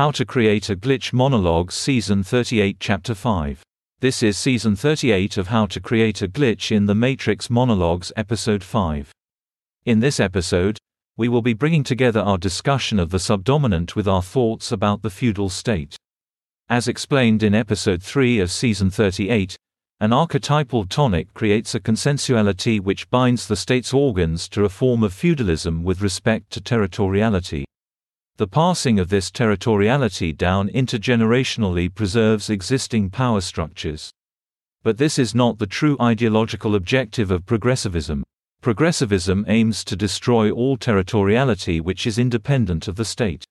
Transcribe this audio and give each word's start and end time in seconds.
How 0.00 0.10
to 0.12 0.24
Create 0.24 0.70
a 0.70 0.76
Glitch 0.76 1.12
Monologue 1.12 1.70
Season 1.70 2.22
38 2.22 2.78
Chapter 2.80 3.14
5. 3.14 3.60
This 4.00 4.22
is 4.22 4.38
Season 4.38 4.74
38 4.74 5.36
of 5.36 5.48
How 5.48 5.66
to 5.66 5.78
Create 5.78 6.22
a 6.22 6.26
Glitch 6.26 6.74
in 6.74 6.86
the 6.86 6.94
Matrix 6.94 7.50
Monologues 7.50 8.10
Episode 8.16 8.64
5. 8.64 9.12
In 9.84 10.00
this 10.00 10.18
episode, 10.18 10.78
we 11.18 11.28
will 11.28 11.42
be 11.42 11.52
bringing 11.52 11.84
together 11.84 12.20
our 12.20 12.38
discussion 12.38 12.98
of 12.98 13.10
the 13.10 13.18
subdominant 13.18 13.94
with 13.94 14.08
our 14.08 14.22
thoughts 14.22 14.72
about 14.72 15.02
the 15.02 15.10
feudal 15.10 15.50
state. 15.50 15.96
As 16.70 16.88
explained 16.88 17.42
in 17.42 17.54
Episode 17.54 18.02
3 18.02 18.40
of 18.40 18.50
Season 18.50 18.88
38, 18.88 19.54
an 20.00 20.14
archetypal 20.14 20.86
tonic 20.86 21.34
creates 21.34 21.74
a 21.74 21.78
consensuality 21.78 22.80
which 22.80 23.10
binds 23.10 23.46
the 23.46 23.54
state's 23.54 23.92
organs 23.92 24.48
to 24.48 24.64
a 24.64 24.70
form 24.70 25.02
of 25.02 25.12
feudalism 25.12 25.84
with 25.84 26.00
respect 26.00 26.48
to 26.52 26.60
territoriality. 26.62 27.64
The 28.40 28.48
passing 28.48 28.98
of 28.98 29.10
this 29.10 29.30
territoriality 29.30 30.34
down 30.34 30.70
intergenerationally 30.70 31.94
preserves 31.94 32.48
existing 32.48 33.10
power 33.10 33.42
structures. 33.42 34.10
But 34.82 34.96
this 34.96 35.18
is 35.18 35.34
not 35.34 35.58
the 35.58 35.66
true 35.66 35.94
ideological 36.00 36.74
objective 36.74 37.30
of 37.30 37.44
progressivism. 37.44 38.24
Progressivism 38.62 39.44
aims 39.46 39.84
to 39.84 39.94
destroy 39.94 40.50
all 40.50 40.78
territoriality 40.78 41.82
which 41.82 42.06
is 42.06 42.18
independent 42.18 42.88
of 42.88 42.96
the 42.96 43.04
state. 43.04 43.44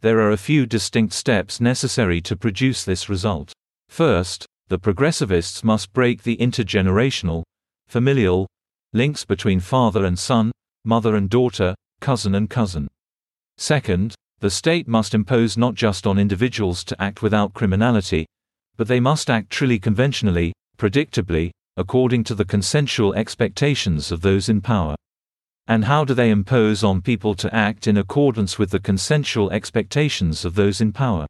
There 0.00 0.20
are 0.20 0.30
a 0.30 0.38
few 0.38 0.64
distinct 0.64 1.12
steps 1.12 1.60
necessary 1.60 2.22
to 2.22 2.34
produce 2.34 2.82
this 2.82 3.10
result. 3.10 3.52
First, 3.90 4.46
the 4.68 4.78
progressivists 4.78 5.62
must 5.62 5.92
break 5.92 6.22
the 6.22 6.38
intergenerational, 6.38 7.42
familial, 7.88 8.46
links 8.94 9.26
between 9.26 9.60
father 9.60 10.06
and 10.06 10.18
son, 10.18 10.50
mother 10.82 11.14
and 11.14 11.28
daughter, 11.28 11.74
cousin 12.00 12.34
and 12.34 12.48
cousin. 12.48 12.88
Second, 13.56 14.14
the 14.40 14.50
state 14.50 14.88
must 14.88 15.14
impose 15.14 15.56
not 15.56 15.74
just 15.74 16.06
on 16.06 16.18
individuals 16.18 16.84
to 16.84 17.00
act 17.02 17.22
without 17.22 17.54
criminality, 17.54 18.26
but 18.76 18.88
they 18.88 19.00
must 19.00 19.30
act 19.30 19.50
truly 19.50 19.78
conventionally, 19.78 20.52
predictably, 20.76 21.50
according 21.76 22.24
to 22.24 22.34
the 22.34 22.44
consensual 22.44 23.14
expectations 23.14 24.12
of 24.12 24.20
those 24.20 24.48
in 24.48 24.60
power. 24.60 24.94
And 25.66 25.86
how 25.86 26.04
do 26.04 26.12
they 26.12 26.30
impose 26.30 26.84
on 26.84 27.00
people 27.00 27.34
to 27.36 27.54
act 27.54 27.86
in 27.86 27.96
accordance 27.96 28.58
with 28.58 28.70
the 28.70 28.80
consensual 28.80 29.50
expectations 29.50 30.44
of 30.44 30.54
those 30.54 30.80
in 30.80 30.92
power? 30.92 31.26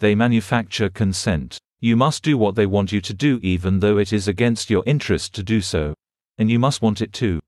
They 0.00 0.14
manufacture 0.14 0.90
consent. 0.90 1.58
You 1.80 1.96
must 1.96 2.22
do 2.22 2.36
what 2.36 2.56
they 2.56 2.66
want 2.66 2.92
you 2.92 3.00
to 3.00 3.14
do 3.14 3.40
even 3.42 3.80
though 3.80 3.98
it 3.98 4.12
is 4.12 4.28
against 4.28 4.70
your 4.70 4.82
interest 4.86 5.34
to 5.34 5.42
do 5.42 5.60
so. 5.60 5.94
And 6.36 6.50
you 6.50 6.58
must 6.58 6.82
want 6.82 7.00
it 7.00 7.12
too. 7.12 7.40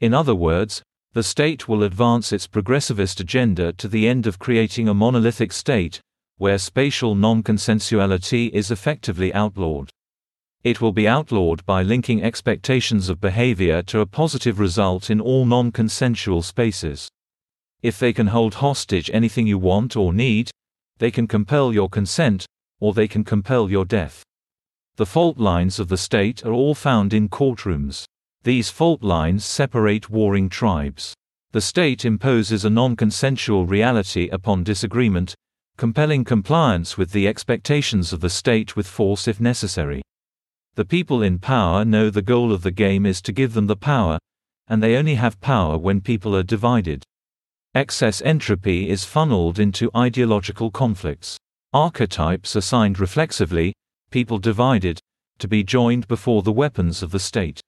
In 0.00 0.14
other 0.14 0.34
words, 0.34 0.82
the 1.14 1.22
state 1.22 1.68
will 1.68 1.82
advance 1.82 2.32
its 2.32 2.46
progressivist 2.46 3.20
agenda 3.20 3.72
to 3.74 3.86
the 3.86 4.08
end 4.08 4.26
of 4.26 4.38
creating 4.38 4.88
a 4.88 4.94
monolithic 4.94 5.52
state, 5.52 6.00
where 6.38 6.56
spatial 6.56 7.14
non-consensuality 7.14 8.50
is 8.50 8.70
effectively 8.70 9.32
outlawed. 9.34 9.90
It 10.64 10.80
will 10.80 10.92
be 10.92 11.06
outlawed 11.06 11.66
by 11.66 11.82
linking 11.82 12.22
expectations 12.22 13.08
of 13.08 13.20
behavior 13.20 13.82
to 13.82 14.00
a 14.00 14.06
positive 14.06 14.58
result 14.58 15.10
in 15.10 15.20
all 15.20 15.44
non-consensual 15.44 16.42
spaces. 16.42 17.08
If 17.82 17.98
they 17.98 18.12
can 18.12 18.28
hold 18.28 18.54
hostage 18.54 19.10
anything 19.12 19.46
you 19.46 19.58
want 19.58 19.96
or 19.96 20.14
need, 20.14 20.50
they 20.98 21.10
can 21.10 21.26
compel 21.26 21.74
your 21.74 21.90
consent, 21.90 22.46
or 22.80 22.94
they 22.94 23.08
can 23.08 23.24
compel 23.24 23.70
your 23.70 23.84
death. 23.84 24.22
The 24.96 25.06
fault 25.06 25.36
lines 25.36 25.78
of 25.78 25.88
the 25.88 25.96
state 25.96 26.44
are 26.46 26.52
all 26.52 26.74
found 26.74 27.12
in 27.12 27.28
courtrooms. 27.28 28.04
These 28.44 28.70
fault 28.70 29.04
lines 29.04 29.44
separate 29.44 30.10
warring 30.10 30.48
tribes. 30.48 31.14
The 31.52 31.60
state 31.60 32.04
imposes 32.04 32.64
a 32.64 32.70
non-consensual 32.70 33.66
reality 33.66 34.28
upon 34.30 34.64
disagreement, 34.64 35.36
compelling 35.76 36.24
compliance 36.24 36.98
with 36.98 37.12
the 37.12 37.28
expectations 37.28 38.12
of 38.12 38.20
the 38.20 38.30
state 38.30 38.74
with 38.74 38.88
force 38.88 39.28
if 39.28 39.40
necessary. 39.40 40.02
The 40.74 40.84
people 40.84 41.22
in 41.22 41.38
power 41.38 41.84
know 41.84 42.10
the 42.10 42.20
goal 42.20 42.52
of 42.52 42.62
the 42.62 42.72
game 42.72 43.06
is 43.06 43.22
to 43.22 43.32
give 43.32 43.54
them 43.54 43.68
the 43.68 43.76
power, 43.76 44.18
and 44.66 44.82
they 44.82 44.96
only 44.96 45.14
have 45.14 45.40
power 45.40 45.78
when 45.78 46.00
people 46.00 46.34
are 46.34 46.42
divided. 46.42 47.04
Excess 47.76 48.20
entropy 48.22 48.90
is 48.90 49.04
funneled 49.04 49.60
into 49.60 49.90
ideological 49.94 50.72
conflicts. 50.72 51.36
Archetypes 51.72 52.56
assigned 52.56 52.98
reflexively, 52.98 53.72
people 54.10 54.38
divided, 54.38 54.98
to 55.38 55.46
be 55.46 55.62
joined 55.62 56.08
before 56.08 56.42
the 56.42 56.50
weapons 56.50 57.04
of 57.04 57.12
the 57.12 57.20
state. 57.20 57.60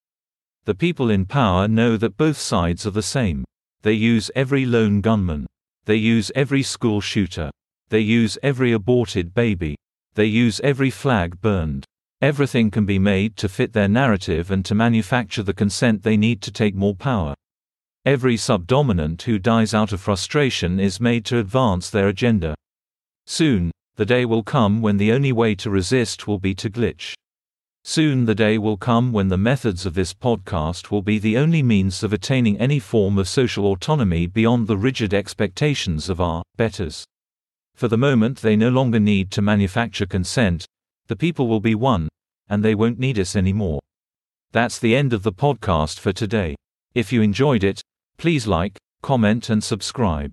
The 0.66 0.75
people 0.75 1.10
in 1.10 1.26
power 1.26 1.69
know 1.69 1.98
that 1.98 2.16
both 2.16 2.38
sides 2.38 2.86
are 2.86 2.91
the 2.91 3.02
same. 3.02 3.44
They 3.82 3.92
use 3.92 4.30
every 4.34 4.64
lone 4.64 5.02
gunman. 5.02 5.47
They 5.84 5.97
use 5.97 6.32
every 6.34 6.62
school 6.62 7.02
shooter. 7.02 7.50
They 7.91 8.00
use 8.00 8.38
every 8.42 8.72
aborted 8.72 9.34
baby. 9.34 9.76
They 10.14 10.25
use 10.25 10.60
every 10.60 10.88
flag 10.88 11.38
burned. 11.42 11.84
Everything 12.22 12.70
can 12.70 12.86
be 12.86 12.98
made 12.98 13.36
to 13.36 13.48
fit 13.50 13.75
their 13.75 13.88
narrative 13.88 14.50
and 14.50 14.64
to 14.64 14.75
manufacture 14.75 15.42
the 15.42 15.52
consent 15.52 16.02
they 16.02 16.16
need 16.16 16.41
to 16.41 16.50
take 16.50 16.75
more 16.75 16.94
power. 16.94 17.34
Every 18.06 18.38
subdominant 18.38 19.20
who 19.22 19.38
dies 19.38 19.75
out 19.75 19.92
of 19.92 20.00
frustration 20.00 20.81
is 20.81 20.98
made 20.98 21.26
to 21.26 21.38
advance 21.38 21.91
their 21.91 22.08
agenda. 22.08 22.54
Soon, 23.26 23.70
the 23.96 24.06
day 24.06 24.25
will 24.25 24.42
come 24.42 24.81
when 24.81 24.96
the 24.96 25.12
only 25.12 25.32
way 25.32 25.54
to 25.56 25.69
resist 25.69 26.26
will 26.26 26.38
be 26.38 26.54
to 26.54 26.70
glitch. 26.70 27.12
Soon 27.87 28.25
the 28.25 28.34
day 28.34 28.56
will 28.56 28.78
come 28.78 29.12
when 29.12 29.28
the 29.28 29.37
methods 29.37 29.84
of 29.84 29.93
this 29.93 30.15
podcast 30.15 30.91
will 30.91 31.03
be 31.03 31.19
the 31.19 31.37
only 31.37 31.62
means 31.62 32.03
of 32.03 32.15
attaining 32.15 32.59
any 32.59 32.78
form 32.78 33.19
of 33.19 33.28
social 33.28 33.67
autonomy 33.67 34.27
beyond 34.27 34.67
the 34.67 34.78
rigid 34.78 35.12
expectations 35.12 36.09
of 36.09 36.19
our 36.19 36.43
betters. 36.56 37.05
For 37.75 37.89
the 37.89 37.99
moment, 37.99 38.39
they 38.39 38.56
no 38.56 38.71
longer 38.71 38.99
need 38.99 39.31
to 39.33 39.43
manufacture 39.43 40.06
consent, 40.06 40.65
the 41.09 41.17
people 41.17 41.47
will 41.47 41.61
be 41.61 41.75
one, 41.75 42.09
and 42.49 42.65
they 42.65 42.75
won't 42.75 42.99
need 42.99 43.19
us 43.19 43.37
anymore. 43.37 43.81
That's 44.53 44.78
the 44.78 44.97
end 44.97 45.12
of 45.12 45.23
the 45.23 45.33
podcast 45.33 45.99
for 45.99 46.12
today. 46.12 46.56
If 46.94 47.12
you 47.12 47.21
enjoyed 47.21 47.65
it, 47.65 47.83
please 48.17 48.47
like, 48.47 48.78
comment, 49.03 49.50
and 49.50 49.62
subscribe. 49.62 50.33